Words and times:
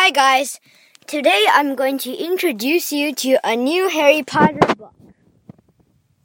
Hi, 0.00 0.10
guys. 0.10 0.60
Today 1.08 1.44
I'm 1.52 1.74
going 1.74 1.98
to 2.06 2.14
introduce 2.14 2.92
you 2.92 3.12
to 3.16 3.36
a 3.42 3.56
new 3.56 3.88
Harry 3.88 4.22
Potter 4.22 4.60
book. 4.76 4.94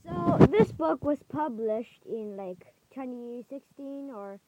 So, 0.05 0.37
this 0.51 0.71
book 0.71 1.03
was 1.03 1.17
published 1.27 2.05
in 2.05 2.37
like 2.37 2.67
2016 2.93 4.11
or 4.13 4.39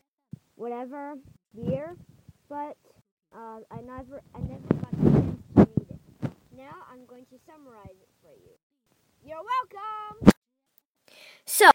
whatever 0.53 1.15
year, 1.55 1.95
but 2.47 2.77
uh, 3.35 3.61
I 3.71 3.81
never 3.81 4.21
I 4.35 4.41
never 4.41 4.67
got 4.79 4.91
the 4.91 5.09
chance 5.09 5.41
to 5.55 5.61
read 5.75 5.87
it. 5.89 6.31
Now 6.55 6.85
I'm 6.93 7.03
going 7.07 7.25
to 7.25 7.37
summarize 7.47 7.97
it 7.99 8.09
for 8.21 8.31
you. 8.45 8.53
You're 9.25 9.41
welcome. 9.41 10.33
So, 11.47 11.71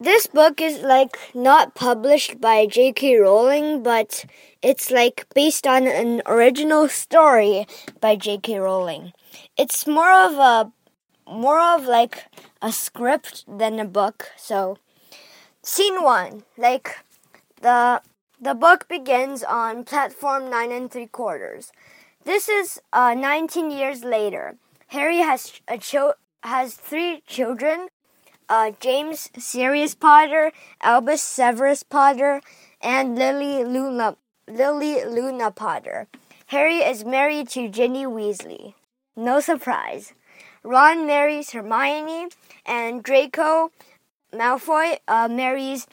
this 0.00 0.26
book 0.26 0.60
is 0.60 0.80
like 0.80 1.18
not 1.34 1.74
published 1.74 2.40
by 2.40 2.66
J.K. 2.66 3.16
Rowling, 3.16 3.82
but 3.82 4.24
it's 4.62 4.90
like 4.90 5.26
based 5.34 5.66
on 5.66 5.86
an 5.86 6.22
original 6.26 6.88
story 6.88 7.66
by 8.00 8.16
J.K. 8.16 8.58
Rowling. 8.58 9.12
It's 9.56 9.86
more 9.86 10.12
of 10.12 10.34
a 10.34 10.72
more 11.30 11.60
of 11.60 11.84
like 11.84 12.24
a 12.62 12.72
script 12.72 13.44
than 13.48 13.78
a 13.78 13.84
book. 13.84 14.30
So, 14.36 14.78
scene 15.62 16.02
1, 16.02 16.44
like 16.56 16.98
the 17.60 18.00
the 18.40 18.54
book 18.54 18.86
begins 18.88 19.42
on 19.42 19.84
platform 19.84 20.48
9 20.48 20.70
and 20.70 20.90
3 20.90 21.06
quarters. 21.06 21.72
This 22.24 22.48
is 22.48 22.80
uh, 22.92 23.14
19 23.14 23.70
years 23.70 24.04
later. 24.04 24.56
Harry 24.88 25.18
has 25.18 25.60
a 25.66 25.76
cho- 25.76 26.14
has 26.42 26.74
three 26.74 27.22
children 27.26 27.88
uh, 28.48 28.72
James 28.80 29.30
Sirius 29.38 29.94
Potter, 29.94 30.52
Albus 30.82 31.22
Severus 31.22 31.82
Potter, 31.82 32.40
and 32.80 33.16
Lily 33.16 33.64
Luna 33.64 34.16
Lily 34.48 35.04
Luna 35.04 35.50
Potter. 35.50 36.08
Harry 36.46 36.78
is 36.78 37.04
married 37.04 37.48
to 37.50 37.68
Ginny 37.68 38.04
Weasley. 38.06 38.74
No 39.14 39.40
surprise. 39.40 40.14
Ron 40.62 41.06
marries 41.06 41.50
Hermione, 41.50 42.28
and 42.64 43.02
Draco 43.02 43.70
Malfoy 44.32 44.98
uh, 45.06 45.28
marries 45.28 45.86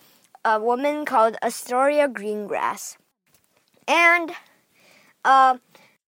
a 0.43 0.59
woman 0.59 1.05
called 1.05 1.37
Astoria 1.41 2.07
Greengrass. 2.07 2.97
And 3.87 4.31
uh, 5.23 5.57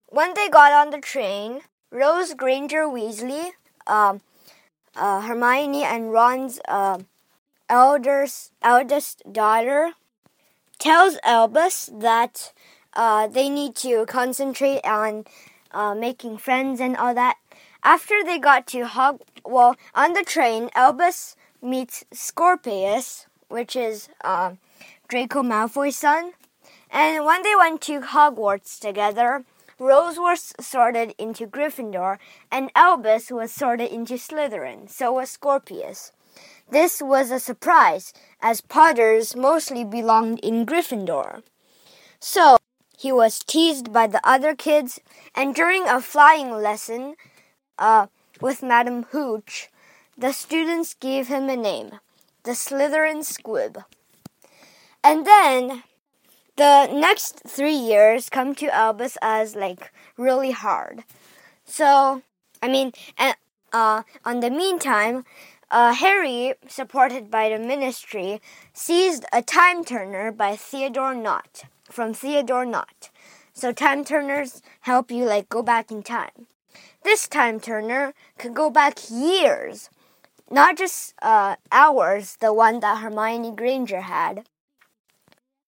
when 0.07 0.33
they 0.33 0.49
got 0.49 0.71
on 0.71 0.91
the 0.91 0.99
train, 0.99 1.61
Rose 1.91 2.33
Granger 2.33 2.83
Weasley, 2.83 3.51
um, 3.87 4.21
uh, 4.97 5.21
Hermione 5.21 5.83
and 5.83 6.11
Ron's 6.11 6.59
uh, 6.67 6.99
eldest, 7.69 8.51
eldest 8.61 9.21
daughter 9.31 9.93
tells 10.79 11.17
Albus 11.23 11.89
that 11.93 12.53
uh, 12.93 13.27
they 13.27 13.49
need 13.49 13.75
to 13.75 14.05
concentrate 14.05 14.81
on 14.83 15.25
uh, 15.71 15.93
making 15.93 16.37
friends 16.37 16.79
and 16.79 16.97
all 16.97 17.13
that. 17.13 17.37
After 17.83 18.23
they 18.23 18.39
got 18.39 18.67
to 18.67 18.85
Hog, 18.85 19.21
well, 19.45 19.75
on 19.93 20.13
the 20.13 20.23
train, 20.23 20.69
Albus 20.75 21.35
meets 21.61 22.03
Scorpius, 22.11 23.27
which 23.47 23.75
is 23.75 24.09
uh, 24.23 24.53
Draco 25.07 25.41
Malfoy's 25.41 25.95
son. 25.97 26.33
And 26.89 27.25
when 27.25 27.43
they 27.43 27.55
went 27.55 27.81
to 27.81 28.01
Hogwarts 28.01 28.79
together, 28.79 29.45
Rose 29.79 30.17
was 30.17 30.53
sorted 30.59 31.13
into 31.19 31.45
Gryffindor, 31.45 32.17
and 32.51 32.71
Albus 32.75 33.29
was 33.29 33.51
sorted 33.51 33.91
into 33.91 34.15
Slytherin, 34.15 34.89
so 34.89 35.13
was 35.13 35.29
Scorpius. 35.29 36.11
This 36.69 37.01
was 37.01 37.29
a 37.29 37.39
surprise, 37.39 38.11
as 38.41 38.61
Potters 38.61 39.35
mostly 39.35 39.83
belonged 39.83 40.39
in 40.39 40.65
Gryffindor. 40.65 41.43
So, 42.19 42.57
he 42.97 43.11
was 43.11 43.39
teased 43.39 43.93
by 43.93 44.07
the 44.07 44.21
other 44.27 44.55
kids, 44.55 44.99
and 45.35 45.53
during 45.53 45.87
a 45.87 46.01
flying 46.01 46.51
lesson 46.51 47.15
uh, 47.77 48.07
with 48.41 48.63
Madame 48.63 49.03
Hooch, 49.11 49.69
the 50.17 50.33
students 50.33 50.95
gave 50.95 51.27
him 51.27 51.49
a 51.49 51.55
name 51.55 51.99
the 52.43 52.53
Slytherin 52.53 53.23
Squib. 53.23 53.83
And 55.03 55.27
then 55.27 55.83
the 56.57 56.87
next 56.91 57.43
three 57.47 57.75
years 57.75 58.29
come 58.29 58.55
to 58.55 58.67
Albus 58.73 59.17
as 59.21 59.55
like 59.55 59.91
really 60.17 60.51
hard. 60.51 61.03
So, 61.65 62.23
I 62.61 62.67
mean, 62.67 62.91
and, 63.17 63.35
uh, 63.71 64.03
on 64.25 64.39
the 64.39 64.49
meantime, 64.49 65.23
uh, 65.69 65.93
Harry, 65.93 66.55
supported 66.67 67.29
by 67.29 67.49
the 67.49 67.59
ministry, 67.59 68.41
seized 68.73 69.25
a 69.31 69.41
time 69.41 69.83
turner 69.83 70.31
by 70.31 70.55
Theodore 70.55 71.13
Nott 71.13 71.63
from 71.89 72.13
Theodore 72.13 72.65
Nott. 72.65 73.09
So 73.53 73.71
time 73.71 74.03
turners 74.03 74.61
help 74.81 75.11
you 75.11 75.25
like 75.25 75.49
go 75.49 75.61
back 75.61 75.91
in 75.91 76.03
time. 76.03 76.47
This 77.03 77.27
time 77.27 77.59
turner 77.59 78.13
could 78.37 78.53
go 78.53 78.69
back 78.69 78.99
years, 79.09 79.89
not 80.49 80.77
just 80.77 81.13
uh, 81.21 81.55
hours, 81.71 82.37
the 82.39 82.53
one 82.53 82.79
that 82.79 82.99
Hermione 82.99 83.51
Granger 83.51 84.01
had. 84.01 84.47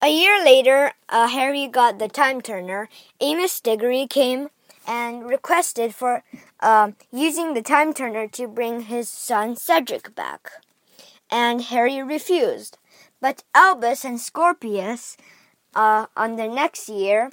A 0.02 0.08
year 0.08 0.42
later, 0.42 0.94
uh, 1.10 1.28
Harry 1.28 1.68
got 1.68 2.00
the 2.00 2.08
time 2.08 2.40
turner. 2.40 2.88
Amos 3.20 3.60
Diggory 3.60 4.08
came 4.08 4.48
and 4.88 5.28
requested 5.28 5.94
for 5.94 6.24
uh, 6.62 6.92
using 7.12 7.54
the 7.54 7.62
time 7.62 7.94
turner 7.94 8.26
to 8.30 8.48
bring 8.48 8.84
his 8.84 9.10
son 9.10 9.58
Cedric 9.58 10.16
back. 10.16 10.52
And 11.30 11.64
Harry 11.64 12.02
refused. 12.02 12.78
But 13.20 13.44
Albus 13.54 14.06
and 14.06 14.22
Scorpius, 14.22 15.18
uh, 15.76 16.06
on 16.16 16.38
the 16.38 16.48
next 16.48 16.88
year, 16.88 17.32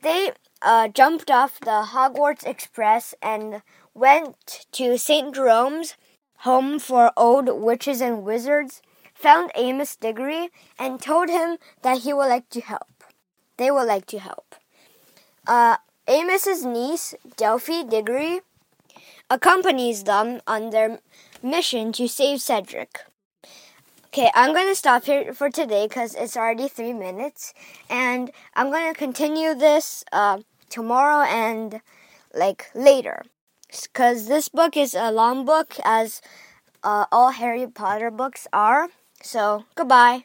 they 0.00 0.32
uh, 0.62 0.88
jumped 0.88 1.30
off 1.30 1.60
the 1.60 1.88
Hogwarts 1.92 2.46
Express 2.46 3.14
and 3.20 3.60
went 3.92 4.64
to 4.72 4.96
St. 4.96 5.34
Jerome's, 5.34 5.96
home 6.38 6.78
for 6.78 7.12
old 7.14 7.50
witches 7.60 8.00
and 8.00 8.24
wizards, 8.24 8.80
found 9.16 9.50
Amos 9.54 9.96
Diggory 9.96 10.50
and 10.78 11.00
told 11.00 11.28
him 11.28 11.58
that 11.82 12.02
he 12.02 12.12
would 12.12 12.28
like 12.28 12.48
to 12.50 12.60
help. 12.60 13.04
They 13.56 13.70
would 13.70 13.88
like 13.88 14.06
to 14.06 14.18
help. 14.18 14.54
Uh, 15.46 15.76
Amos's 16.06 16.64
niece, 16.64 17.14
Delphi 17.36 17.82
Diggory, 17.82 18.40
accompanies 19.30 20.04
them 20.04 20.40
on 20.46 20.70
their 20.70 21.00
mission 21.42 21.92
to 21.92 22.06
save 22.06 22.40
Cedric. 22.40 23.00
Okay, 24.06 24.30
I'm 24.34 24.54
going 24.54 24.68
to 24.68 24.74
stop 24.74 25.04
here 25.04 25.32
for 25.32 25.50
today 25.50 25.86
because 25.88 26.14
it's 26.14 26.36
already 26.36 26.68
three 26.68 26.92
minutes, 26.92 27.52
and 27.90 28.30
I'm 28.54 28.70
going 28.70 28.92
to 28.92 28.98
continue 28.98 29.54
this 29.54 30.04
uh, 30.12 30.38
tomorrow 30.70 31.24
and 31.26 31.80
like 32.34 32.70
later 32.74 33.22
because 33.82 34.28
this 34.28 34.48
book 34.48 34.76
is 34.76 34.94
a 34.94 35.10
long 35.10 35.44
book 35.44 35.74
as 35.84 36.20
uh, 36.82 37.06
all 37.10 37.30
Harry 37.32 37.66
Potter 37.66 38.10
books 38.10 38.46
are. 38.52 38.88
So, 39.26 39.64
goodbye. 39.74 40.24